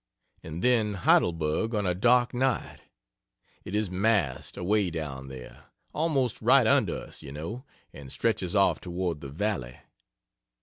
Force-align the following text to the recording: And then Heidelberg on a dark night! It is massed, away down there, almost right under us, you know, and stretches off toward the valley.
And 0.41 0.63
then 0.63 0.95
Heidelberg 0.95 1.75
on 1.75 1.85
a 1.85 1.93
dark 1.93 2.33
night! 2.33 2.79
It 3.63 3.75
is 3.75 3.91
massed, 3.91 4.57
away 4.57 4.89
down 4.89 5.27
there, 5.27 5.65
almost 5.93 6.41
right 6.41 6.65
under 6.65 6.97
us, 6.97 7.21
you 7.21 7.31
know, 7.31 7.65
and 7.93 8.11
stretches 8.11 8.55
off 8.55 8.79
toward 8.81 9.21
the 9.21 9.29
valley. 9.29 9.77